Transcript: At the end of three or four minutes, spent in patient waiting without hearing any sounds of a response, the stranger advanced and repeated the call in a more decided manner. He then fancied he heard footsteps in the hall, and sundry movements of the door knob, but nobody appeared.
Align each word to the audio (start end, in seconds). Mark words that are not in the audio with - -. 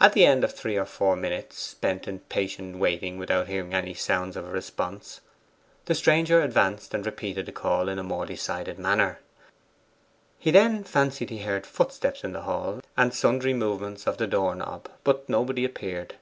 At 0.00 0.12
the 0.14 0.26
end 0.26 0.42
of 0.42 0.52
three 0.52 0.76
or 0.76 0.84
four 0.84 1.14
minutes, 1.14 1.56
spent 1.60 2.08
in 2.08 2.18
patient 2.18 2.78
waiting 2.78 3.16
without 3.16 3.46
hearing 3.46 3.74
any 3.74 3.94
sounds 3.94 4.36
of 4.36 4.44
a 4.44 4.50
response, 4.50 5.20
the 5.84 5.94
stranger 5.94 6.42
advanced 6.42 6.92
and 6.92 7.06
repeated 7.06 7.46
the 7.46 7.52
call 7.52 7.88
in 7.88 7.96
a 7.96 8.02
more 8.02 8.26
decided 8.26 8.76
manner. 8.76 9.20
He 10.40 10.50
then 10.50 10.82
fancied 10.82 11.30
he 11.30 11.42
heard 11.42 11.64
footsteps 11.64 12.24
in 12.24 12.32
the 12.32 12.42
hall, 12.42 12.80
and 12.96 13.14
sundry 13.14 13.54
movements 13.54 14.04
of 14.08 14.16
the 14.16 14.26
door 14.26 14.56
knob, 14.56 14.88
but 15.04 15.28
nobody 15.28 15.64
appeared. 15.64 16.16